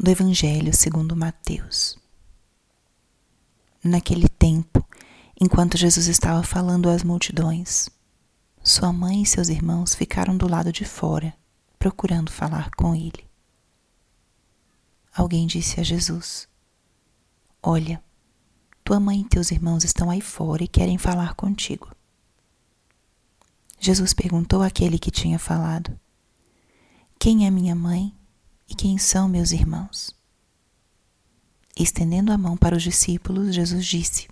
do 0.00 0.12
Evangelho 0.12 0.72
segundo 0.72 1.16
Mateus. 1.16 1.98
Naquele 3.82 4.28
tempo, 4.28 4.86
enquanto 5.40 5.76
Jesus 5.76 6.06
estava 6.06 6.40
falando 6.44 6.88
às 6.88 7.02
multidões, 7.02 7.88
sua 8.62 8.92
mãe 8.92 9.22
e 9.22 9.26
seus 9.26 9.48
irmãos 9.48 9.96
ficaram 9.96 10.36
do 10.36 10.46
lado 10.46 10.70
de 10.70 10.84
fora, 10.84 11.34
procurando 11.80 12.30
falar 12.30 12.70
com 12.76 12.94
ele. 12.94 13.26
Alguém 15.12 15.48
disse 15.48 15.80
a 15.80 15.82
Jesus: 15.82 16.48
Olha, 17.60 18.00
tua 18.84 19.00
mãe 19.00 19.22
e 19.22 19.28
teus 19.28 19.50
irmãos 19.50 19.82
estão 19.82 20.10
aí 20.10 20.20
fora 20.20 20.62
e 20.62 20.68
querem 20.68 20.96
falar 20.96 21.34
contigo. 21.34 21.90
Jesus 23.80 24.14
perguntou 24.14 24.62
àquele 24.62 24.96
que 24.96 25.10
tinha 25.10 25.40
falado: 25.40 25.98
Quem 27.18 27.48
é 27.48 27.50
minha 27.50 27.74
mãe 27.74 28.16
e 28.68 28.74
quem 28.74 28.98
são 28.98 29.28
meus 29.28 29.50
irmãos? 29.50 30.14
Estendendo 31.76 32.32
a 32.32 32.38
mão 32.38 32.56
para 32.56 32.76
os 32.76 32.82
discípulos, 32.82 33.54
Jesus 33.54 33.86
disse: 33.86 34.28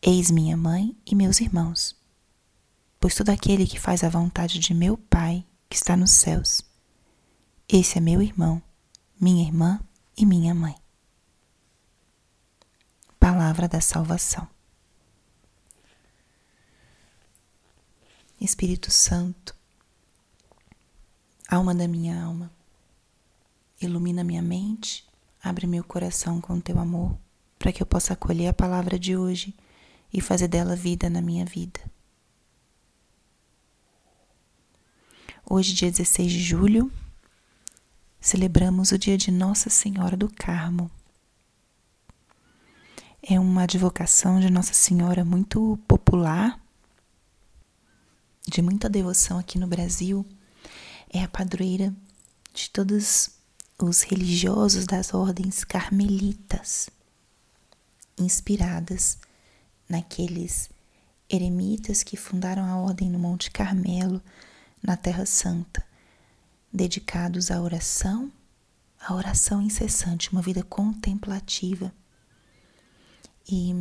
Eis 0.00 0.30
minha 0.30 0.56
mãe 0.56 0.96
e 1.04 1.14
meus 1.14 1.40
irmãos, 1.40 1.96
pois 3.00 3.14
todo 3.14 3.30
aquele 3.30 3.66
que 3.66 3.80
faz 3.80 4.04
a 4.04 4.08
vontade 4.08 4.58
de 4.58 4.72
meu 4.72 4.96
Pai 4.96 5.44
que 5.68 5.76
está 5.76 5.96
nos 5.96 6.10
céus, 6.12 6.62
esse 7.68 7.98
é 7.98 8.00
meu 8.00 8.22
irmão, 8.22 8.62
minha 9.20 9.44
irmã 9.44 9.80
e 10.16 10.24
minha 10.24 10.54
mãe. 10.54 10.76
Palavra 13.18 13.66
da 13.66 13.80
Salvação. 13.80 14.46
Espírito 18.38 18.90
Santo, 18.90 19.56
alma 21.48 21.74
da 21.74 21.88
minha 21.88 22.22
alma, 22.22 22.52
Ilumina 23.80 24.24
minha 24.24 24.40
mente, 24.40 25.06
abre 25.42 25.66
meu 25.66 25.84
coração 25.84 26.40
com 26.40 26.58
teu 26.58 26.78
amor, 26.78 27.14
para 27.58 27.70
que 27.70 27.82
eu 27.82 27.86
possa 27.86 28.14
acolher 28.14 28.48
a 28.48 28.52
palavra 28.54 28.98
de 28.98 29.14
hoje 29.14 29.54
e 30.10 30.18
fazer 30.20 30.48
dela 30.48 30.74
vida 30.74 31.10
na 31.10 31.20
minha 31.20 31.44
vida. 31.44 31.80
Hoje, 35.48 35.74
dia 35.74 35.90
16 35.90 36.32
de 36.32 36.40
julho, 36.40 36.90
celebramos 38.18 38.92
o 38.92 38.98
dia 38.98 39.18
de 39.18 39.30
Nossa 39.30 39.68
Senhora 39.68 40.16
do 40.16 40.28
Carmo. 40.28 40.90
É 43.22 43.38
uma 43.38 43.64
advocação 43.64 44.40
de 44.40 44.50
Nossa 44.50 44.72
Senhora 44.72 45.22
muito 45.22 45.78
popular, 45.86 46.58
de 48.48 48.62
muita 48.62 48.88
devoção 48.88 49.38
aqui 49.38 49.58
no 49.58 49.66
Brasil. 49.66 50.24
É 51.10 51.22
a 51.22 51.28
padroeira 51.28 51.94
de 52.54 52.70
todas 52.70 53.35
os 53.78 54.02
religiosos 54.02 54.86
das 54.86 55.12
ordens 55.12 55.62
carmelitas, 55.62 56.88
inspiradas 58.18 59.18
naqueles 59.88 60.70
eremitas 61.28 62.02
que 62.02 62.16
fundaram 62.16 62.64
a 62.64 62.76
ordem 62.78 63.10
no 63.10 63.18
Monte 63.18 63.50
Carmelo, 63.50 64.22
na 64.82 64.96
Terra 64.96 65.26
Santa, 65.26 65.84
dedicados 66.72 67.50
à 67.50 67.60
oração, 67.60 68.32
à 68.98 69.14
oração 69.14 69.60
incessante, 69.60 70.32
uma 70.32 70.40
vida 70.40 70.62
contemplativa. 70.62 71.92
E 73.46 73.74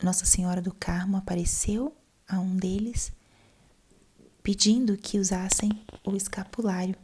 Nossa 0.00 0.24
Senhora 0.24 0.62
do 0.62 0.72
Carmo 0.72 1.16
apareceu 1.16 1.96
a 2.28 2.38
um 2.38 2.56
deles 2.56 3.12
pedindo 4.42 4.96
que 4.96 5.18
usassem 5.18 5.70
o 6.04 6.16
escapulário 6.16 6.96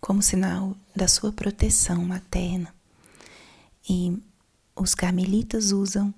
como 0.00 0.22
sinal 0.22 0.76
da 0.94 1.08
sua 1.08 1.32
proteção 1.32 2.04
materna. 2.04 2.74
E 3.88 4.18
os 4.74 4.94
carmelitas 4.94 5.72
usam 5.72 6.12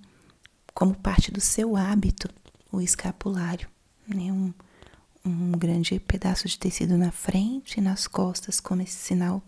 como 0.74 0.94
parte 0.94 1.30
do 1.30 1.40
seu 1.40 1.76
hábito 1.76 2.28
o 2.70 2.80
escapulário, 2.80 3.68
né? 4.06 4.32
um, 4.32 4.52
um 5.24 5.52
grande 5.52 5.98
pedaço 5.98 6.46
de 6.46 6.58
tecido 6.58 6.96
na 6.96 7.10
frente 7.10 7.78
e 7.78 7.80
nas 7.80 8.06
costas, 8.06 8.60
como 8.60 8.82
esse 8.82 8.96
sinal 8.96 9.42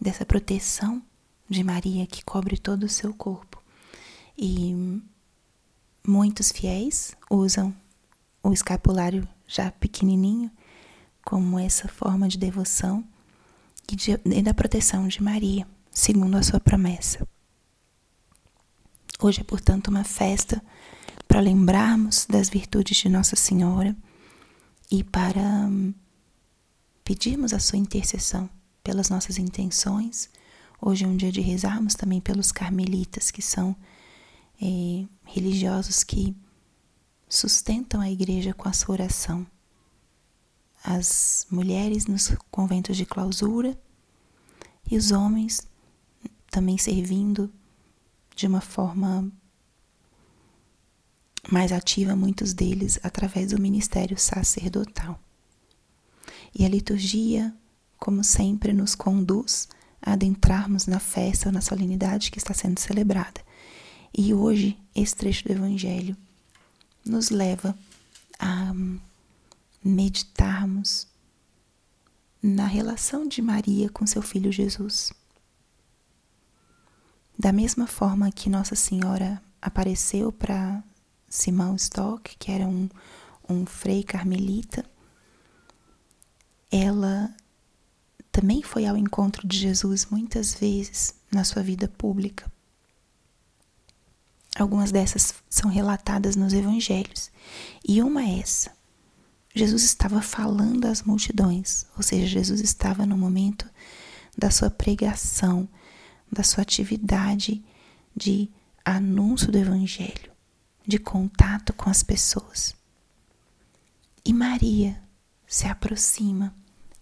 dessa 0.00 0.24
proteção 0.24 1.02
de 1.48 1.62
Maria 1.62 2.06
que 2.06 2.24
cobre 2.24 2.56
todo 2.56 2.84
o 2.84 2.88
seu 2.88 3.12
corpo. 3.14 3.62
E 4.36 5.00
muitos 6.06 6.52
fiéis 6.52 7.16
usam 7.30 7.74
o 8.42 8.52
escapulário 8.52 9.26
já 9.46 9.70
pequenininho 9.70 10.50
como 11.24 11.58
essa 11.58 11.88
forma 11.88 12.28
de 12.28 12.38
devoção 12.38 13.04
e, 13.90 13.96
de, 13.96 14.12
e 14.12 14.42
da 14.42 14.54
proteção 14.54 15.06
de 15.08 15.22
Maria, 15.22 15.66
segundo 15.90 16.36
a 16.36 16.42
sua 16.42 16.60
promessa. 16.60 17.26
Hoje 19.20 19.40
é, 19.40 19.44
portanto, 19.44 19.88
uma 19.88 20.04
festa 20.04 20.62
para 21.26 21.40
lembrarmos 21.40 22.26
das 22.28 22.48
virtudes 22.48 22.98
de 22.98 23.08
Nossa 23.08 23.34
Senhora 23.34 23.96
e 24.90 25.02
para 25.02 25.40
hum, 25.40 25.94
pedirmos 27.02 27.52
a 27.52 27.58
sua 27.58 27.78
intercessão 27.78 28.48
pelas 28.84 29.08
nossas 29.08 29.38
intenções. 29.38 30.28
Hoje 30.80 31.04
é 31.04 31.08
um 31.08 31.16
dia 31.16 31.32
de 31.32 31.40
rezarmos 31.40 31.94
também 31.94 32.20
pelos 32.20 32.52
carmelitas, 32.52 33.30
que 33.30 33.42
são 33.42 33.74
é, 34.60 35.04
religiosos 35.24 36.04
que 36.04 36.36
sustentam 37.28 38.00
a 38.00 38.10
igreja 38.10 38.54
com 38.54 38.68
a 38.68 38.72
sua 38.72 38.94
oração 38.94 39.46
as 40.86 41.48
mulheres 41.50 42.06
nos 42.06 42.32
conventos 42.48 42.96
de 42.96 43.04
clausura 43.04 43.76
e 44.88 44.96
os 44.96 45.10
homens 45.10 45.66
também 46.48 46.78
servindo 46.78 47.52
de 48.36 48.46
uma 48.46 48.60
forma 48.60 49.28
mais 51.50 51.72
ativa, 51.72 52.14
muitos 52.14 52.54
deles 52.54 53.00
através 53.02 53.50
do 53.50 53.60
ministério 53.60 54.16
sacerdotal. 54.16 55.18
E 56.54 56.64
a 56.64 56.68
liturgia, 56.68 57.52
como 57.98 58.22
sempre, 58.22 58.72
nos 58.72 58.94
conduz 58.94 59.68
a 60.00 60.12
adentrarmos 60.12 60.86
na 60.86 61.00
festa, 61.00 61.50
na 61.50 61.60
solenidade 61.60 62.30
que 62.30 62.38
está 62.38 62.54
sendo 62.54 62.78
celebrada. 62.78 63.40
E 64.16 64.32
hoje, 64.32 64.78
esse 64.94 65.16
trecho 65.16 65.44
do 65.44 65.52
Evangelho 65.52 66.16
nos 67.04 67.30
leva 67.30 67.76
a 68.38 68.72
meditarmos 69.82 71.06
na 72.42 72.66
relação 72.66 73.26
de 73.26 73.42
Maria 73.42 73.88
com 73.90 74.06
seu 74.06 74.22
filho 74.22 74.52
Jesus. 74.52 75.12
Da 77.38 77.52
mesma 77.52 77.86
forma 77.86 78.30
que 78.30 78.48
Nossa 78.48 78.74
Senhora 78.74 79.42
apareceu 79.60 80.32
para 80.32 80.82
Simão 81.28 81.76
Stock, 81.76 82.36
que 82.38 82.50
era 82.50 82.66
um, 82.66 82.88
um 83.48 83.66
frei 83.66 84.02
carmelita, 84.02 84.84
ela 86.70 87.34
também 88.30 88.62
foi 88.62 88.86
ao 88.86 88.96
encontro 88.96 89.46
de 89.46 89.58
Jesus 89.58 90.06
muitas 90.06 90.54
vezes 90.54 91.14
na 91.30 91.42
sua 91.42 91.62
vida 91.62 91.88
pública. 91.88 92.50
Algumas 94.58 94.90
dessas 94.92 95.34
são 95.48 95.70
relatadas 95.70 96.36
nos 96.36 96.52
evangelhos, 96.52 97.30
e 97.86 98.02
uma 98.02 98.22
é 98.22 98.38
essa. 98.38 98.75
Jesus 99.56 99.84
estava 99.84 100.20
falando 100.20 100.84
às 100.84 101.02
multidões, 101.02 101.86
ou 101.96 102.02
seja, 102.02 102.26
Jesus 102.26 102.60
estava 102.60 103.06
no 103.06 103.16
momento 103.16 103.66
da 104.36 104.50
sua 104.50 104.68
pregação, 104.68 105.66
da 106.30 106.42
sua 106.42 106.60
atividade 106.60 107.64
de 108.14 108.50
anúncio 108.84 109.50
do 109.50 109.56
Evangelho, 109.56 110.30
de 110.86 110.98
contato 110.98 111.72
com 111.72 111.88
as 111.88 112.02
pessoas. 112.02 112.76
E 114.22 114.30
Maria 114.30 115.02
se 115.46 115.66
aproxima 115.66 116.54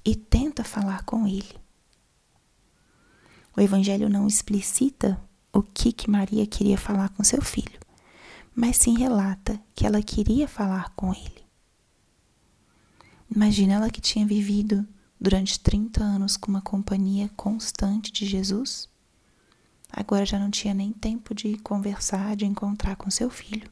e 0.05 0.15
tenta 0.15 0.63
falar 0.63 1.03
com 1.03 1.27
ele. 1.27 1.61
O 3.57 3.61
Evangelho 3.61 4.09
não 4.09 4.29
explicita 4.29 5.21
o 5.53 5.61
que, 5.61 5.93
que 5.93 6.09
Maria 6.09 6.47
queria 6.47 6.79
falar 6.79 7.09
com 7.09 7.25
seu 7.25 7.43
filho, 7.43 7.81
mas 8.55 8.77
sim 8.77 8.97
relata 8.97 9.61
que 9.75 9.85
ela 9.85 10.01
queria 10.01 10.47
falar 10.47 10.91
com 10.91 11.13
ele. 11.13 11.44
Imagina 13.35 13.75
ela 13.75 13.91
que 13.91 14.01
tinha 14.01 14.25
vivido 14.25 14.87
durante 15.21 15.59
30 15.59 16.03
anos 16.03 16.37
com 16.37 16.51
uma 16.51 16.63
companhia 16.63 17.29
constante 17.35 18.13
de 18.13 18.27
Jesus. 18.27 18.89
Agora 19.91 20.25
já 20.25 20.39
não 20.39 20.51
tinha 20.51 20.73
nem 20.73 20.93
tempo 20.93 21.35
de 21.35 21.57
conversar, 21.59 22.37
de 22.37 22.45
encontrar 22.45 22.95
com 22.95 23.11
seu 23.11 23.29
filho. 23.29 23.69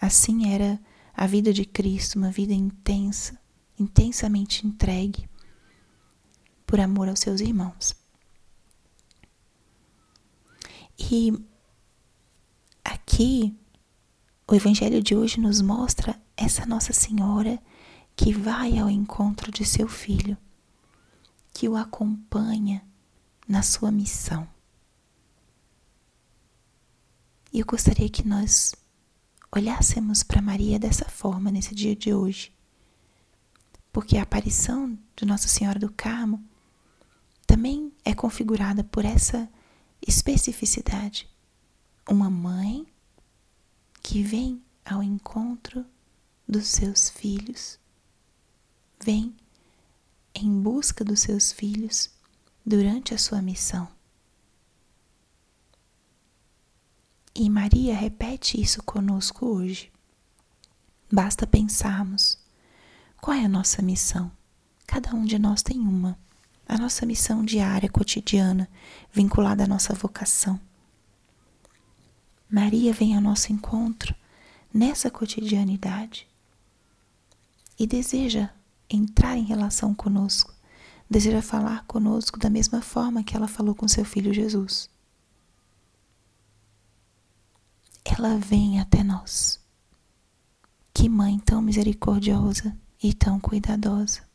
Assim 0.00 0.52
era 0.52 0.80
a 1.14 1.26
vida 1.26 1.52
de 1.52 1.64
Cristo, 1.64 2.16
uma 2.16 2.30
vida 2.30 2.52
intensa, 2.52 3.38
intensamente 3.78 4.66
entregue 4.66 5.28
por 6.66 6.80
amor 6.80 7.08
aos 7.08 7.20
seus 7.20 7.40
irmãos. 7.40 7.94
E 10.98 11.32
aqui 12.84 13.56
o 14.46 14.54
evangelho 14.54 15.02
de 15.02 15.14
hoje 15.14 15.38
nos 15.38 15.60
mostra 15.60 16.20
essa 16.36 16.66
Nossa 16.66 16.92
Senhora 16.92 17.60
que 18.18 18.32
vai 18.32 18.76
ao 18.76 18.90
encontro 18.90 19.52
de 19.52 19.64
seu 19.64 19.86
filho, 19.86 20.36
que 21.52 21.68
o 21.68 21.76
acompanha 21.76 22.84
na 23.46 23.62
sua 23.62 23.92
missão. 23.92 24.46
E 27.52 27.60
eu 27.60 27.64
gostaria 27.64 28.08
que 28.08 28.26
nós 28.26 28.74
olhássemos 29.54 30.24
para 30.24 30.42
Maria 30.42 30.80
dessa 30.80 31.04
forma 31.04 31.52
nesse 31.52 31.76
dia 31.76 31.94
de 31.94 32.12
hoje. 32.12 32.52
Porque 33.92 34.18
a 34.18 34.24
aparição 34.24 34.98
de 35.14 35.24
Nossa 35.24 35.46
Senhora 35.46 35.78
do 35.78 35.92
Carmo 35.92 36.44
também 37.46 37.92
é 38.04 38.12
configurada 38.16 38.82
por 38.82 39.04
essa 39.04 39.48
especificidade. 40.04 41.30
Uma 42.10 42.28
mãe 42.28 42.84
que 44.02 44.24
vem 44.24 44.60
ao 44.84 45.04
encontro 45.04 45.86
dos 46.48 46.66
seus 46.66 47.08
filhos, 47.08 47.78
vem 49.02 49.34
em 50.34 50.60
busca 50.60 51.04
dos 51.04 51.20
seus 51.20 51.52
filhos 51.52 52.10
durante 52.64 53.14
a 53.14 53.18
sua 53.18 53.40
missão. 53.40 53.88
E 57.34 57.48
Maria 57.48 57.94
repete 57.94 58.60
isso 58.60 58.82
conosco 58.82 59.46
hoje. 59.46 59.92
Basta 61.10 61.46
pensarmos 61.46 62.38
qual 63.20 63.36
é 63.36 63.44
a 63.44 63.48
nossa 63.48 63.80
missão. 63.80 64.30
Cada 64.86 65.14
um 65.14 65.24
de 65.24 65.38
nós 65.38 65.62
tem 65.62 65.78
uma. 65.78 66.18
A 66.66 66.76
nossa 66.76 67.06
missão 67.06 67.44
diária, 67.44 67.88
cotidiana, 67.88 68.68
vinculada 69.12 69.64
à 69.64 69.66
nossa 69.66 69.94
vocação. 69.94 70.60
Maria 72.50 72.92
vem 72.92 73.14
ao 73.14 73.20
nosso 73.20 73.52
encontro 73.52 74.14
nessa 74.72 75.10
cotidianidade 75.10 76.26
e 77.78 77.86
deseja 77.86 78.50
entrar 78.90 79.36
em 79.36 79.44
relação 79.44 79.94
conosco, 79.94 80.54
deseja 81.08 81.42
falar 81.42 81.84
conosco 81.86 82.38
da 82.38 82.50
mesma 82.50 82.82
forma 82.82 83.22
que 83.22 83.36
ela 83.36 83.48
falou 83.48 83.74
com 83.74 83.86
seu 83.88 84.04
filho 84.04 84.32
Jesus. 84.32 84.90
ela 88.18 88.36
vem 88.36 88.80
até 88.80 89.04
nós. 89.04 89.60
Que 90.92 91.08
mãe 91.08 91.38
tão 91.38 91.62
misericordiosa 91.62 92.76
e 93.02 93.14
tão 93.14 93.38
cuidadosa. 93.38 94.26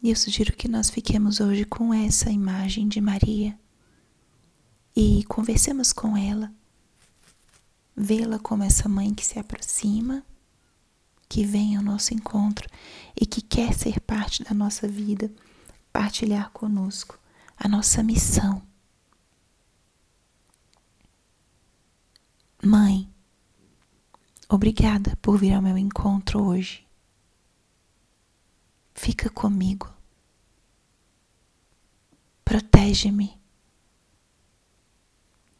E 0.00 0.10
eu 0.10 0.16
sugiro 0.16 0.52
que 0.52 0.68
nós 0.68 0.88
fiquemos 0.88 1.40
hoje 1.40 1.64
com 1.64 1.92
essa 1.92 2.30
imagem 2.30 2.86
de 2.86 3.00
Maria 3.00 3.58
e 4.94 5.24
conversemos 5.24 5.92
com 5.92 6.16
ela, 6.16 6.52
vê-la 7.96 8.38
como 8.38 8.62
essa 8.62 8.88
mãe 8.88 9.12
que 9.12 9.26
se 9.26 9.40
aproxima, 9.40 10.24
que 11.28 11.44
vem 11.44 11.76
ao 11.76 11.82
nosso 11.82 12.14
encontro 12.14 12.68
e 13.20 13.26
que 13.26 13.42
quer 13.42 13.74
ser 13.74 14.00
parte 14.00 14.42
da 14.42 14.54
nossa 14.54 14.88
vida, 14.88 15.30
partilhar 15.92 16.50
conosco 16.50 17.18
a 17.56 17.68
nossa 17.68 18.02
missão 18.02 18.62
Mãe, 22.64 23.08
obrigada 24.48 25.16
por 25.22 25.38
vir 25.38 25.54
ao 25.54 25.62
meu 25.62 25.78
encontro 25.78 26.42
hoje. 26.42 26.84
Fica 28.92 29.30
comigo. 29.30 29.88
Protege-me. 32.44 33.40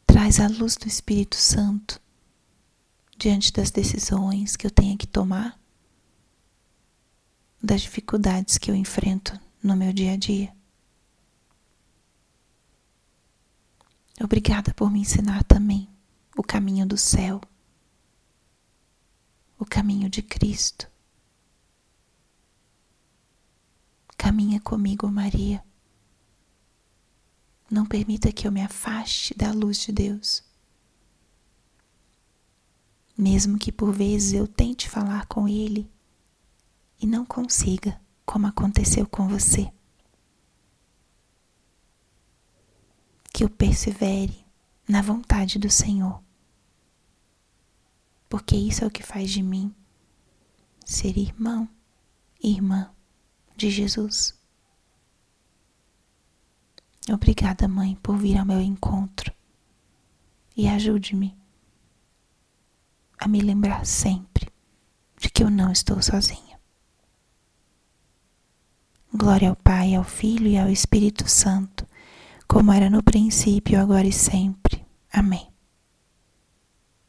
Traz 0.05 0.41
a 0.41 0.49
luz 0.49 0.75
do 0.75 0.87
Espírito 0.87 1.37
Santo 1.37 2.01
diante 3.19 3.51
das 3.51 3.69
decisões 3.69 4.55
que 4.55 4.65
eu 4.65 4.71
tenha 4.71 4.97
que 4.97 5.05
tomar, 5.05 5.59
das 7.61 7.81
dificuldades 7.81 8.57
que 8.57 8.71
eu 8.71 8.75
enfrento 8.75 9.37
no 9.61 9.75
meu 9.75 9.91
dia 9.91 10.13
a 10.13 10.15
dia. 10.15 10.55
Obrigada 14.23 14.73
por 14.73 14.89
me 14.89 15.01
ensinar 15.01 15.43
também 15.43 15.89
o 16.37 16.41
caminho 16.41 16.87
do 16.87 16.97
céu, 16.97 17.41
o 19.57 19.65
caminho 19.65 20.09
de 20.09 20.21
Cristo. 20.21 20.89
Caminha 24.17 24.61
comigo, 24.61 25.09
Maria. 25.09 25.63
Não 27.69 27.85
permita 27.85 28.31
que 28.31 28.47
eu 28.47 28.51
me 28.51 28.61
afaste 28.61 29.33
da 29.33 29.51
luz 29.51 29.79
de 29.79 29.91
Deus. 29.91 30.48
Mesmo 33.19 33.57
que 33.57 33.71
por 33.71 33.91
vezes 33.91 34.33
eu 34.33 34.47
tente 34.47 34.87
falar 34.87 35.25
com 35.25 35.47
Ele 35.47 35.91
e 37.01 37.05
não 37.05 37.25
consiga, 37.25 37.99
como 38.25 38.47
aconteceu 38.47 39.05
com 39.05 39.27
você. 39.27 39.71
Que 43.33 43.43
eu 43.43 43.49
persevere 43.49 44.45
na 44.87 45.01
vontade 45.01 45.59
do 45.59 45.69
Senhor 45.69 46.21
porque 48.29 48.55
isso 48.55 48.83
é 48.83 48.87
o 48.87 48.91
que 48.91 49.01
faz 49.01 49.31
de 49.31 49.41
mim 49.41 49.73
ser 50.85 51.17
irmão 51.17 51.67
e 52.41 52.51
irmã 52.51 52.93
de 53.57 53.71
Jesus. 53.71 54.37
Obrigada, 57.11 57.67
mãe, 57.67 57.95
por 57.95 58.17
vir 58.17 58.37
ao 58.37 58.45
meu 58.45 58.61
encontro 58.61 59.33
e 60.55 60.67
ajude-me 60.67 61.35
a 63.19 63.27
me 63.27 63.41
lembrar 63.41 63.85
sempre 63.85 64.47
de 65.19 65.29
que 65.29 65.43
eu 65.43 65.49
não 65.49 65.71
estou 65.71 66.01
sozinha. 66.01 66.57
Glória 69.13 69.49
ao 69.49 69.55
Pai, 69.55 69.95
ao 69.95 70.03
Filho 70.03 70.47
e 70.47 70.57
ao 70.57 70.69
Espírito 70.69 71.27
Santo, 71.27 71.85
como 72.47 72.71
era 72.71 72.89
no 72.89 73.03
princípio, 73.03 73.79
agora 73.79 74.07
e 74.07 74.13
sempre. 74.13 74.85
Amém. 75.11 75.48